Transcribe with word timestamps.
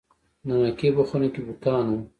د 0.47 0.49
مکې 0.61 0.89
په 0.95 1.01
خونه 1.07 1.27
کې 1.33 1.41
بوتان 1.47 1.83
وو. 1.89 1.99